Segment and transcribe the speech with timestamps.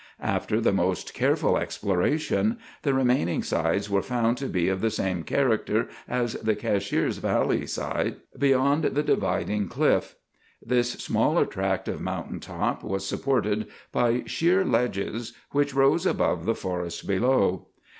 [0.23, 5.21] After the most careful exploration, the remaining sides were found to be of the same
[5.21, 10.15] character as the Cashiers valley side beyond the dividing cliff.
[10.59, 16.55] This smaller tract of mountain top was supported by sheer ledges which rose above the
[16.55, 17.67] forest below.